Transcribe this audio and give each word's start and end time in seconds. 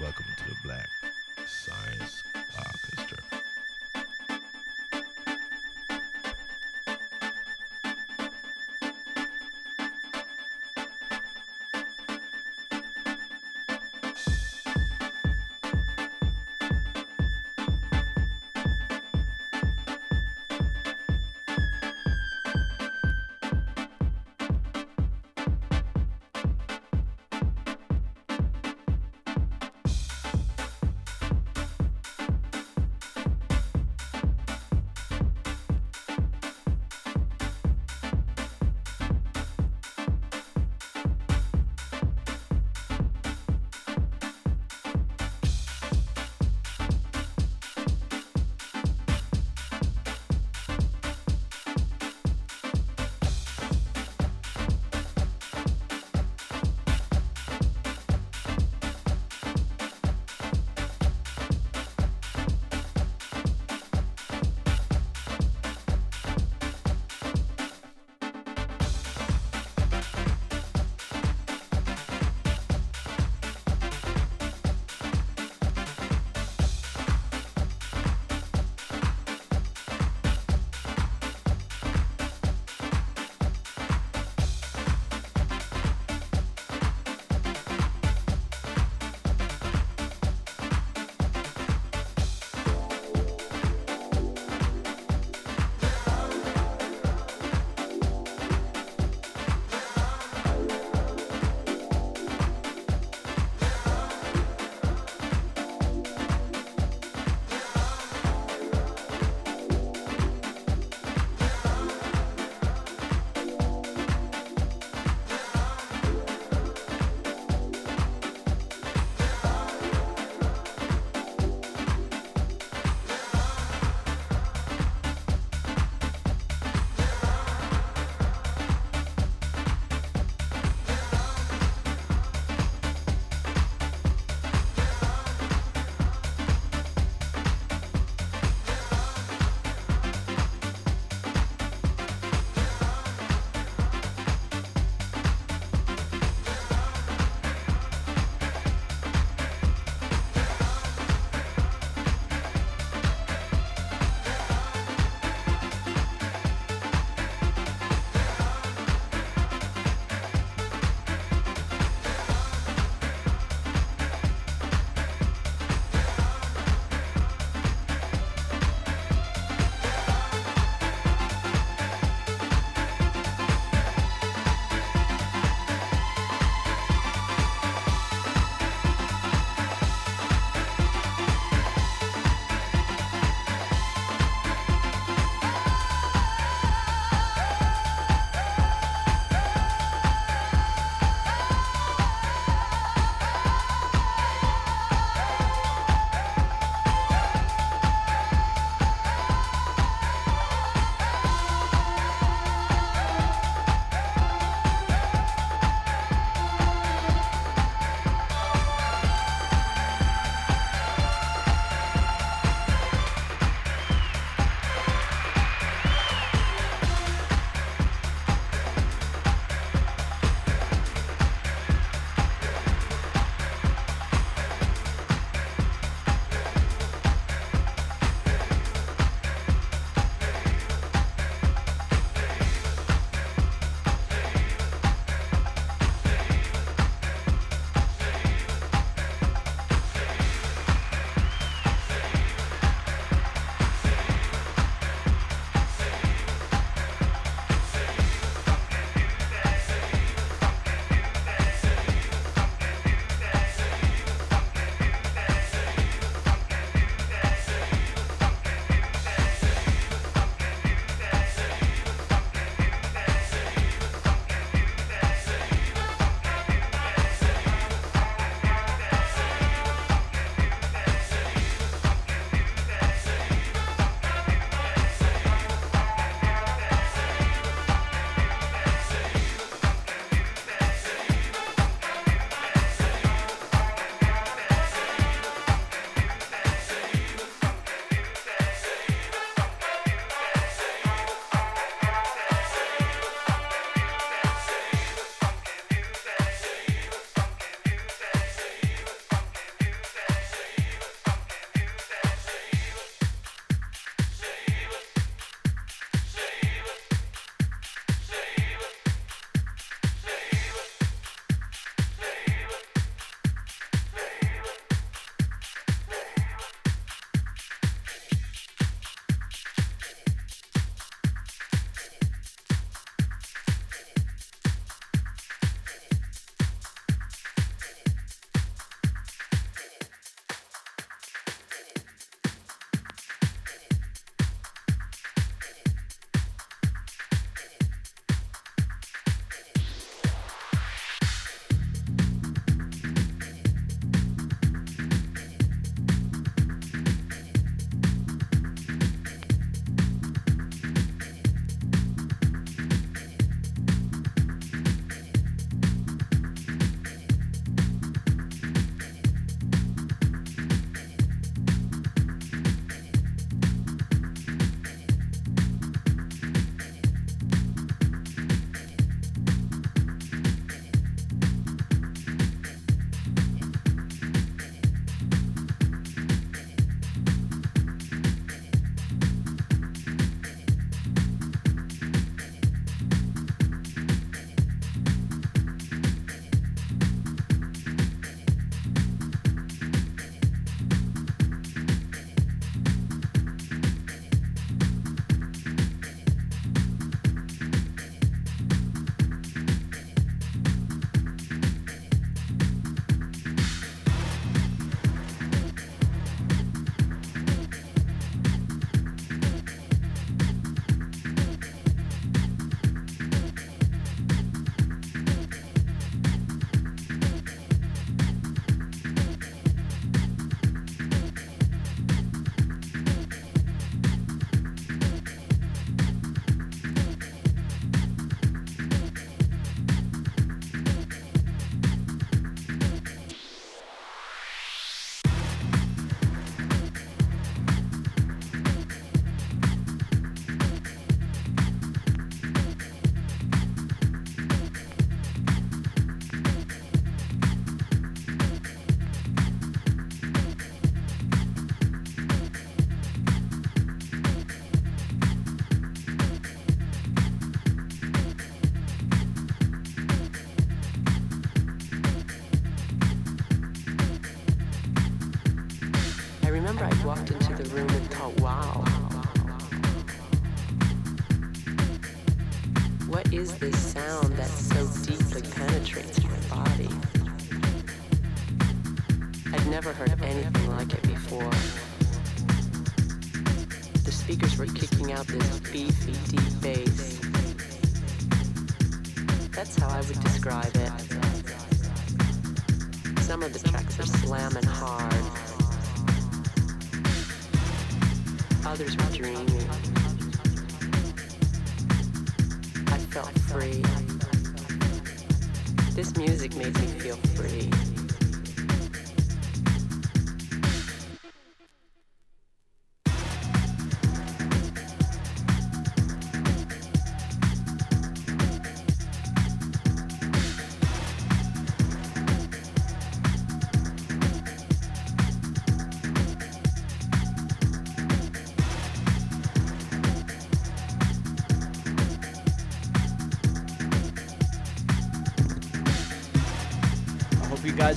Welcome 0.00 0.24
to 0.34 0.48
the 0.48 0.56
Black 0.64 0.88
Science 1.44 2.22
Orchestra. 2.34 2.69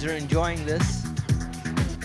Guys 0.03 0.11
are 0.11 0.17
enjoying 0.17 0.65
this. 0.65 1.05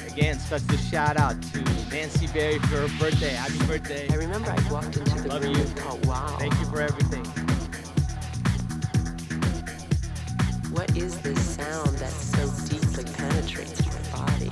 Again, 0.07 0.39
special 0.39 0.77
shout 0.77 1.17
out 1.17 1.41
to 1.43 1.61
Nancy 1.91 2.27
Berry 2.29 2.59
for 2.61 2.87
her 2.87 2.99
birthday. 2.99 3.31
Happy 3.31 3.59
birthday. 3.67 4.09
I 4.11 4.15
remember 4.15 4.51
I 4.51 4.73
walked 4.73 4.97
into 4.97 5.23
the 5.23 5.29
Love 5.29 5.43
room 5.43 5.55
you. 5.55 5.61
and 5.61 5.79
thought, 5.79 6.07
wow. 6.07 6.37
Thank 6.39 6.59
you 6.59 6.67
for 6.67 6.81
everything. 6.81 7.25
What 10.73 10.97
is 10.97 11.19
this 11.21 11.57
sound 11.57 11.99
that 11.99 12.11
so 12.11 12.49
deeply 12.69 13.05
penetrates 13.15 13.85
my 13.87 14.27
body? 14.27 14.51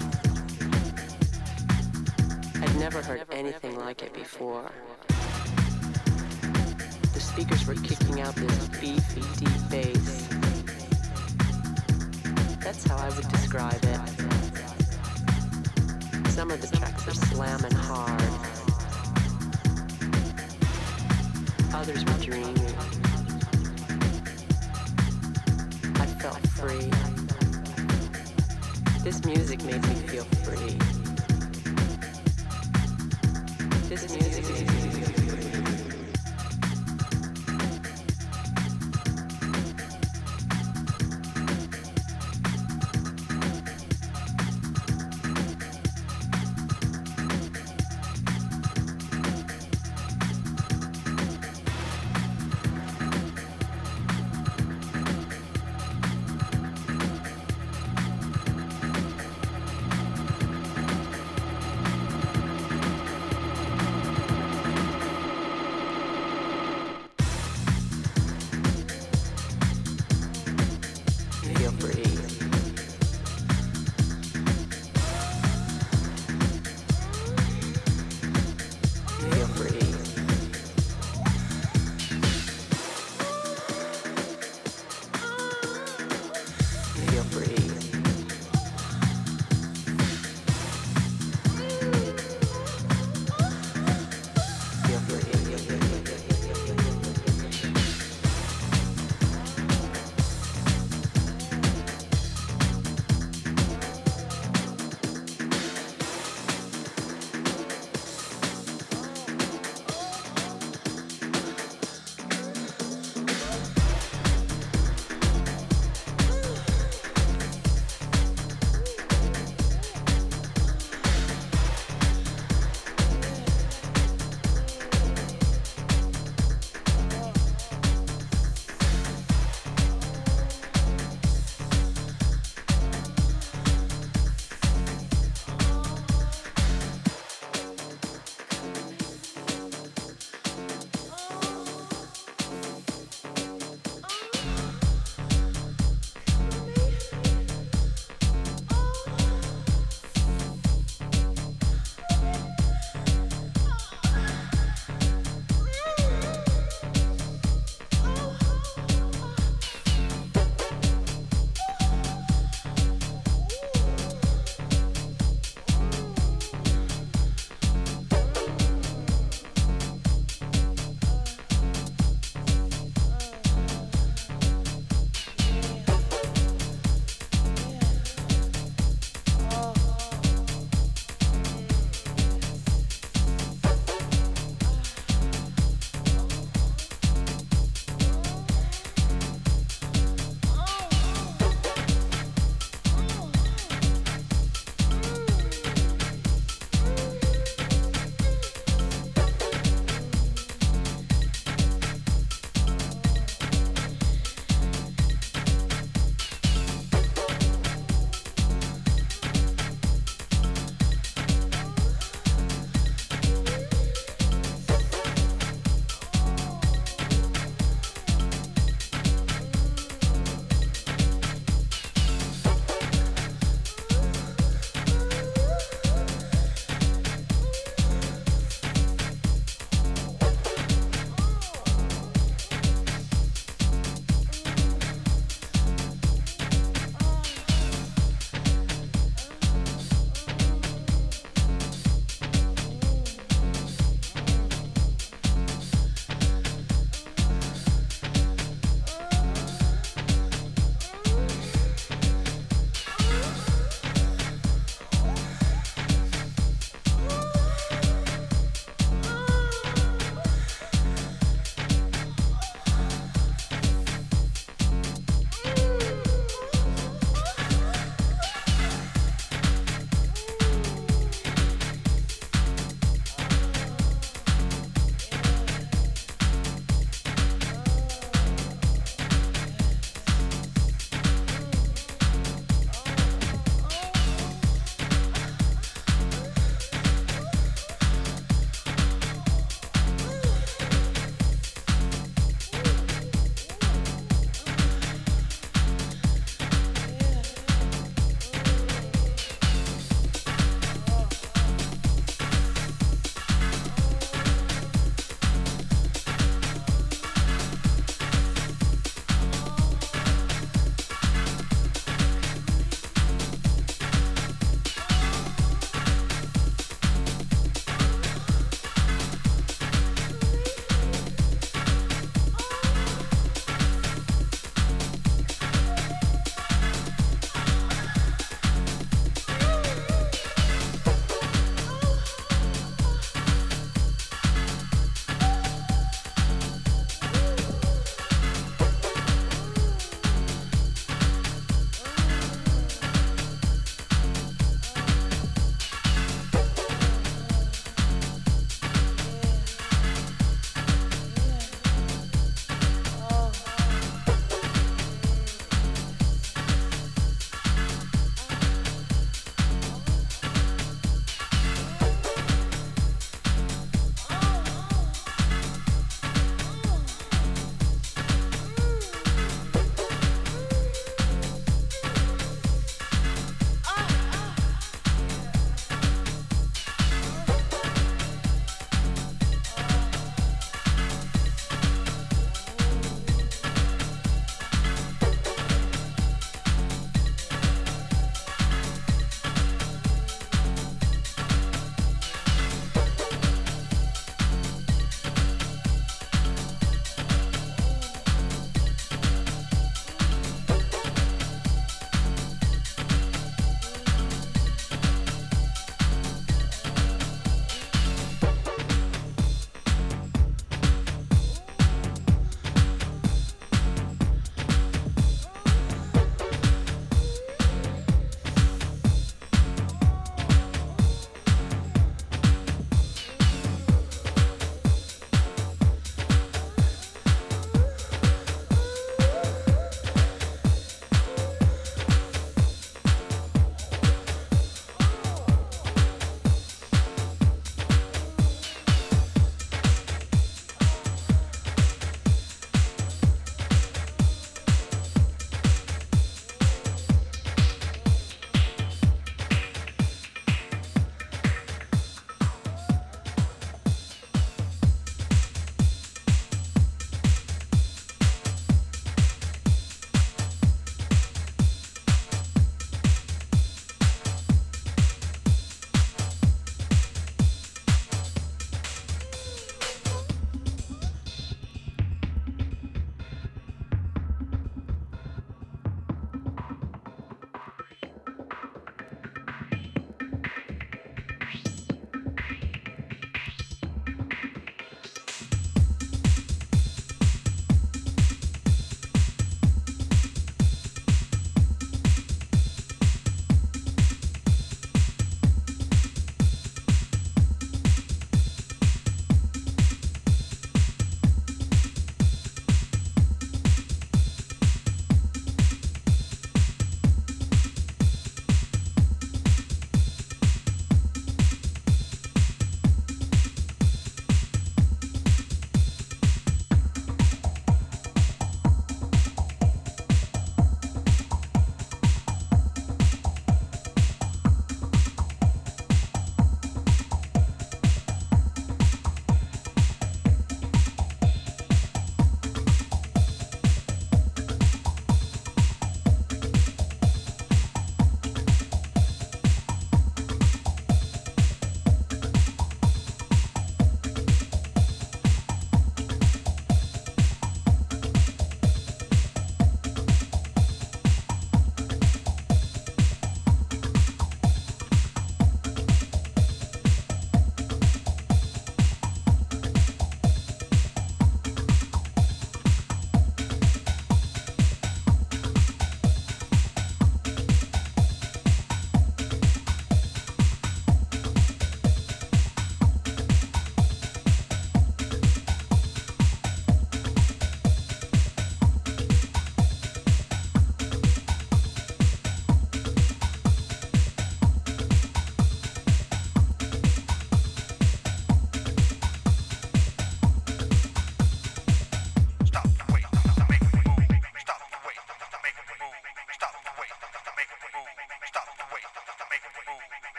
I'd 2.62 2.76
never 2.76 3.02
heard 3.02 3.24
anything 3.30 3.78
like 3.78 4.02
it 4.02 4.12
before. 4.12 4.70
The 7.12 7.20
speakers 7.20 7.66
were 7.66 7.74
kicking 7.74 8.20
out 8.20 8.34
this 8.34 8.68
beefy, 8.80 9.22
deep 9.38 9.70
bass. 9.70 10.35
That's 12.66 12.82
how 12.82 12.96
I 12.96 13.08
would 13.10 13.28
describe 13.28 13.78
it. 13.84 14.00
Some 16.30 16.50
of 16.50 16.60
the 16.60 16.66
tracks 16.76 17.06
are 17.06 17.14
slamming 17.14 17.70
hard. 17.70 18.20
Others 21.72 22.04
were 22.04 22.24
dreaming. 22.24 22.74
I 25.94 26.06
felt 26.18 26.44
free. 26.58 26.90
This 29.04 29.24
music 29.24 29.62
made 29.62 29.86
me 29.86 29.94
feel 30.08 30.24
free. 30.42 30.76
This 33.88 34.12
music 34.12 34.44
made 34.50 34.66
me 34.66 34.80
feel 34.90 35.12
free. 35.12 35.15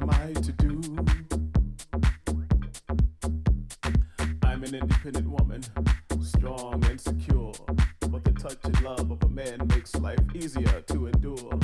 am 0.00 0.10
I 0.10 0.32
to 0.32 0.52
do? 0.52 0.80
I'm 4.42 4.64
an 4.64 4.74
independent 4.74 5.28
woman, 5.28 5.62
strong 6.22 6.84
and 6.86 7.00
secure. 7.00 7.52
But 8.08 8.24
the 8.24 8.32
touch 8.32 8.58
and 8.64 8.80
love 8.82 9.10
of 9.10 9.22
a 9.22 9.28
man 9.28 9.66
makes 9.68 9.94
life 9.96 10.18
easier 10.34 10.80
to 10.80 11.06
endure. 11.06 11.58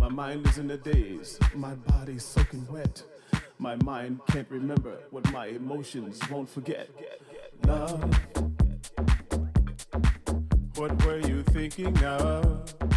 My 0.00 0.08
mind 0.08 0.46
is 0.46 0.58
in 0.58 0.70
a 0.70 0.76
daze, 0.76 1.38
my 1.54 1.74
body's 1.74 2.24
soaking 2.24 2.66
wet. 2.70 3.02
My 3.58 3.76
mind 3.76 4.20
can't 4.28 4.50
remember 4.50 4.98
what 5.10 5.30
my 5.32 5.46
emotions 5.46 6.20
won't 6.30 6.48
forget. 6.48 6.88
Love, 7.66 8.02
what 10.76 11.04
were 11.04 11.18
you 11.18 11.42
thinking 11.42 11.96
of? 12.04 12.87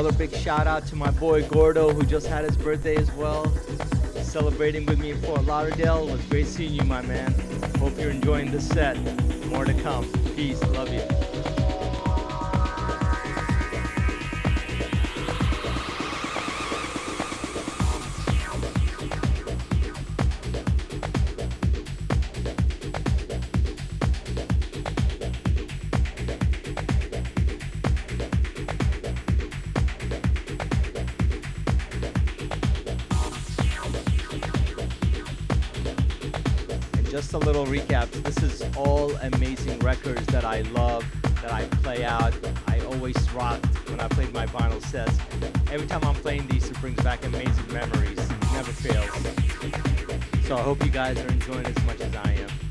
Another 0.00 0.16
big 0.16 0.34
shout 0.34 0.66
out 0.66 0.86
to 0.86 0.96
my 0.96 1.10
boy 1.10 1.46
Gordo, 1.46 1.92
who 1.92 2.04
just 2.04 2.26
had 2.26 2.42
his 2.46 2.56
birthday 2.56 2.96
as 2.96 3.12
well. 3.12 3.54
Celebrating 4.22 4.86
with 4.86 4.98
me 4.98 5.10
in 5.10 5.20
Fort 5.20 5.44
Lauderdale. 5.44 6.08
It 6.08 6.12
was 6.12 6.24
great 6.24 6.46
seeing 6.46 6.72
you, 6.72 6.84
my 6.84 7.02
man. 7.02 7.34
Hope 7.78 7.98
you're 7.98 8.08
enjoying 8.08 8.50
the 8.50 8.62
set. 8.62 8.96
More 9.48 9.66
to 9.66 9.74
come. 9.82 10.10
Peace. 10.34 10.62
Love 10.68 10.90
you. 10.90 11.19
Just 37.20 37.34
a 37.34 37.38
little 37.38 37.66
recap. 37.66 38.10
This 38.22 38.42
is 38.42 38.62
all 38.78 39.10
amazing 39.16 39.78
records 39.80 40.24
that 40.28 40.42
I 40.42 40.62
love, 40.72 41.04
that 41.42 41.52
I 41.52 41.66
play 41.82 42.02
out. 42.02 42.32
I 42.66 42.80
always 42.86 43.14
rocked 43.32 43.66
when 43.90 44.00
I 44.00 44.08
played 44.08 44.32
my 44.32 44.46
vinyl 44.46 44.82
sets. 44.82 45.18
Every 45.70 45.86
time 45.86 46.02
I'm 46.02 46.14
playing 46.14 46.46
these, 46.46 46.70
it 46.70 46.80
brings 46.80 46.98
back 47.02 47.22
amazing 47.26 47.70
memories. 47.74 48.18
It 48.18 48.52
never 48.54 48.72
fails. 48.72 50.46
So 50.46 50.56
I 50.56 50.62
hope 50.62 50.82
you 50.82 50.90
guys 50.90 51.18
are 51.18 51.28
enjoying 51.28 51.66
as 51.66 51.84
much 51.84 52.00
as 52.00 52.16
I 52.16 52.32
am. 52.32 52.69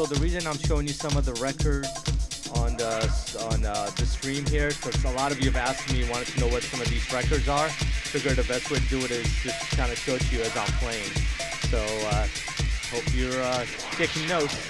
So 0.00 0.06
the 0.06 0.20
reason 0.22 0.46
I'm 0.46 0.56
showing 0.56 0.86
you 0.86 0.94
some 0.94 1.14
of 1.18 1.26
the 1.26 1.34
records 1.34 1.86
on 2.54 2.74
the 2.78 3.04
on 3.52 3.66
uh, 3.66 3.90
the 3.96 4.06
stream 4.06 4.46
here, 4.46 4.68
because 4.68 5.04
a 5.04 5.10
lot 5.10 5.30
of 5.30 5.44
you 5.44 5.50
have 5.50 5.56
asked 5.56 5.92
me, 5.92 6.08
wanted 6.08 6.28
to 6.28 6.40
know 6.40 6.48
what 6.48 6.62
some 6.62 6.80
of 6.80 6.88
these 6.88 7.12
records 7.12 7.50
are. 7.50 7.68
Figure 7.68 8.32
the 8.32 8.44
best 8.44 8.70
way 8.70 8.78
to 8.78 8.88
do 8.88 8.98
it 9.04 9.10
is 9.10 9.28
just 9.42 9.60
kind 9.76 9.92
of 9.92 9.98
show 9.98 10.14
it 10.14 10.22
to 10.22 10.36
you 10.36 10.40
as 10.40 10.56
I'm 10.56 10.72
playing. 10.80 11.04
So 11.68 11.84
uh, 12.08 12.26
hope 12.88 13.04
you're 13.14 13.42
uh, 13.42 13.66
taking 13.98 14.26
notes. 14.26 14.69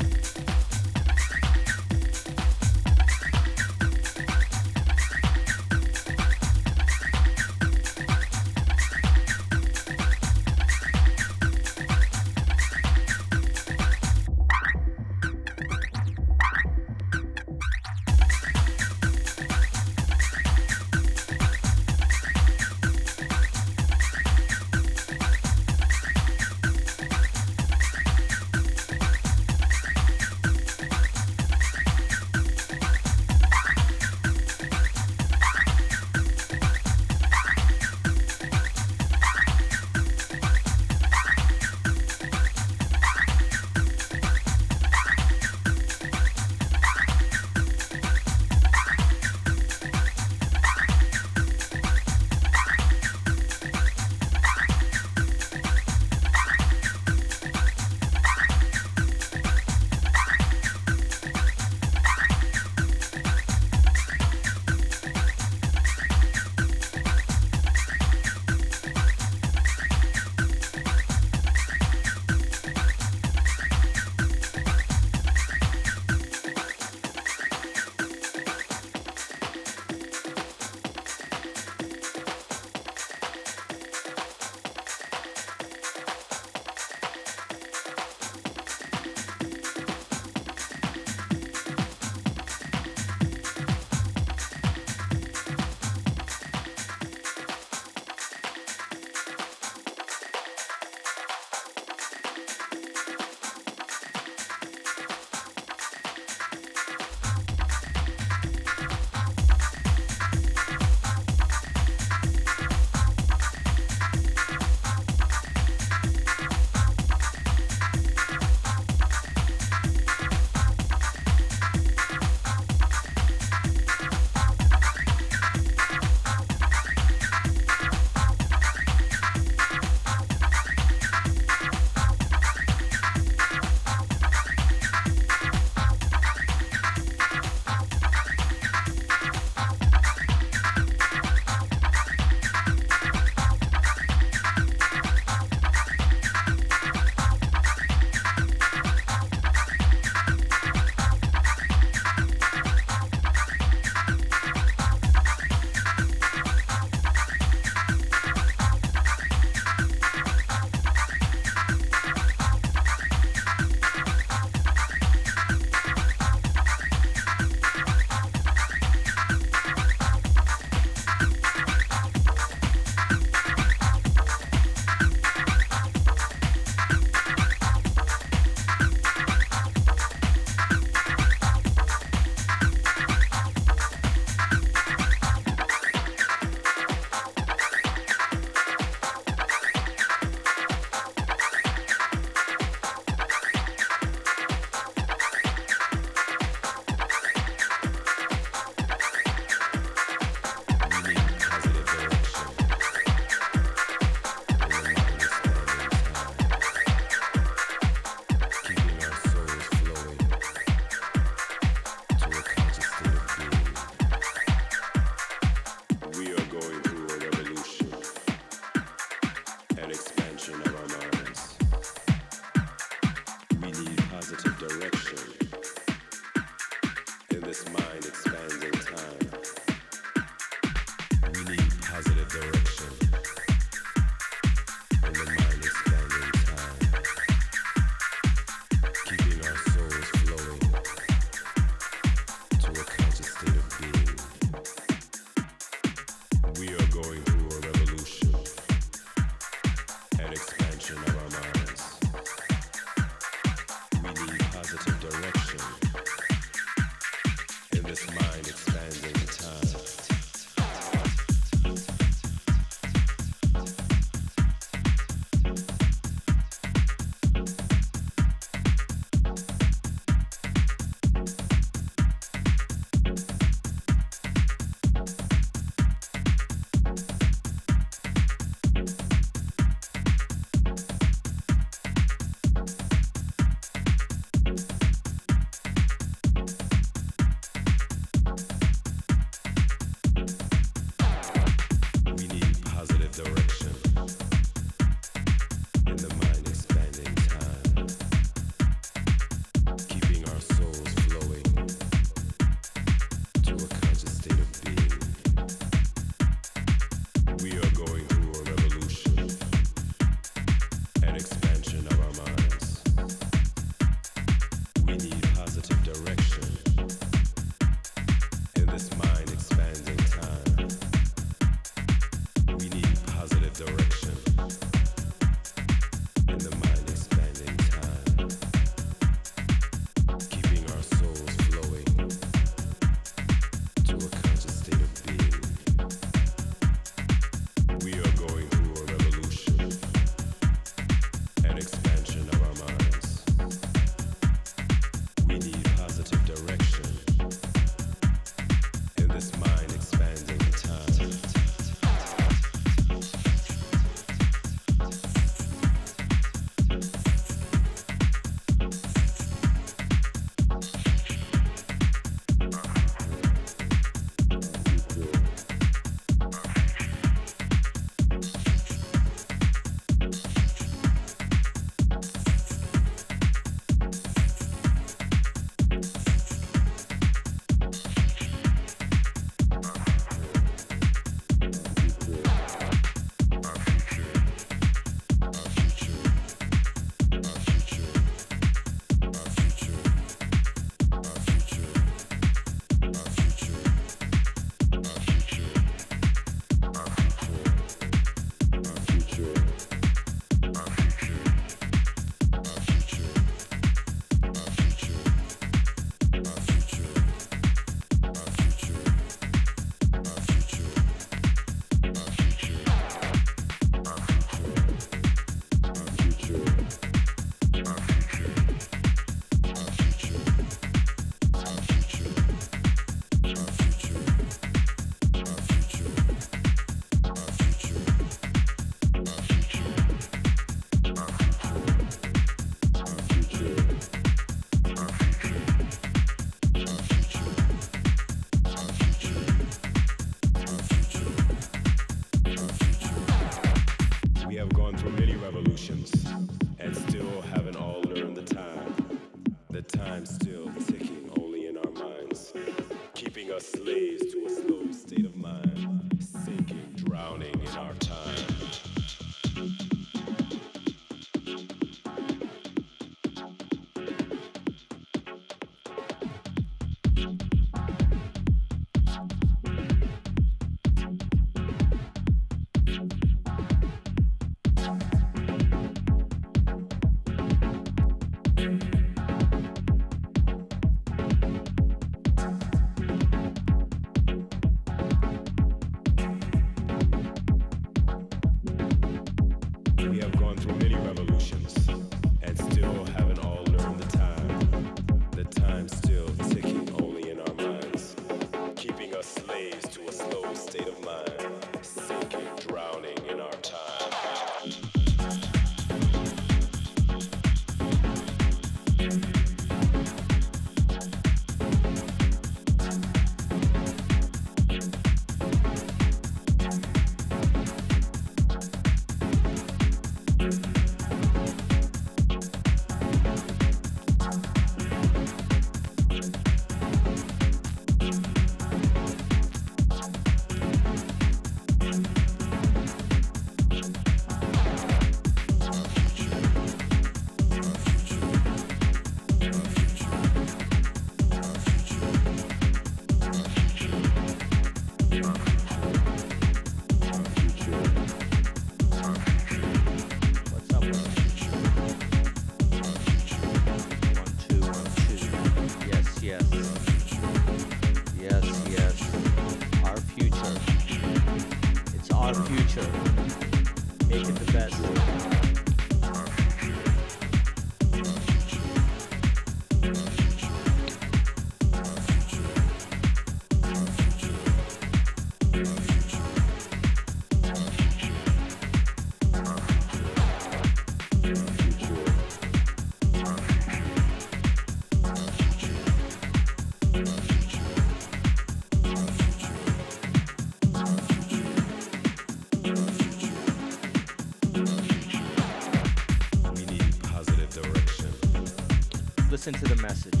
Listen 599.21 599.33
to 599.33 599.55
the 599.55 599.61
message. 599.61 600.00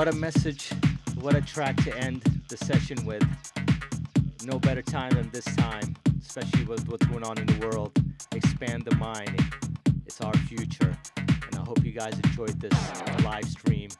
What 0.00 0.08
a 0.08 0.12
message, 0.12 0.70
what 1.16 1.34
a 1.34 1.42
track 1.42 1.76
to 1.76 1.94
end 1.98 2.22
the 2.48 2.56
session 2.56 2.96
with. 3.04 3.22
No 4.46 4.58
better 4.58 4.80
time 4.80 5.10
than 5.10 5.28
this 5.28 5.44
time, 5.56 5.94
especially 6.22 6.64
with 6.64 6.88
what's 6.88 7.04
going 7.04 7.22
on 7.22 7.36
in 7.36 7.44
the 7.44 7.66
world. 7.66 7.92
Expand 8.34 8.86
the 8.86 8.96
mind. 8.96 9.38
It's 10.06 10.18
our 10.22 10.32
future. 10.48 10.96
And 11.18 11.54
I 11.54 11.60
hope 11.60 11.84
you 11.84 11.92
guys 11.92 12.14
enjoyed 12.14 12.58
this 12.58 12.72
live 13.24 13.44
stream. 13.44 13.90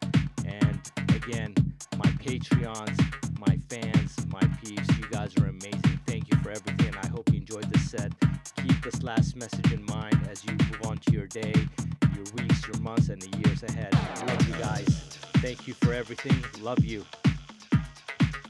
And 0.46 0.80
again, 1.10 1.54
my 1.98 2.10
Patreons, 2.12 2.98
my 3.38 3.58
fans, 3.68 4.26
my 4.28 4.40
peeps, 4.64 4.88
you 4.96 5.06
guys 5.10 5.36
are 5.36 5.48
amazing. 5.48 6.00
Thank 6.06 6.32
you 6.32 6.38
for 6.38 6.48
everything. 6.48 6.94
I 6.96 7.08
hope 7.08 7.30
you 7.30 7.40
enjoyed 7.40 7.70
this 7.70 7.90
set. 7.90 8.10
Keep 8.56 8.82
this 8.82 9.02
last 9.02 9.36
message 9.36 9.70
in 9.70 9.84
mind 9.84 10.26
as 10.30 10.46
you 10.46 10.52
move 10.52 10.80
on 10.86 10.96
to 10.96 11.12
your 11.12 11.26
day, 11.26 11.52
your 12.14 12.24
weeks, 12.38 12.66
your 12.66 12.78
months, 12.78 13.10
and 13.10 13.20
the 13.20 13.36
years 13.40 13.62
ahead. 13.64 14.19
Thank 15.40 15.66
you 15.66 15.72
for 15.72 15.94
everything. 15.94 16.44
Love 16.62 16.84
you. 16.84 17.02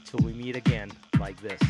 Till 0.03 0.19
we 0.25 0.33
meet 0.33 0.57
again 0.57 0.91
like 1.19 1.41
this. 1.41 1.61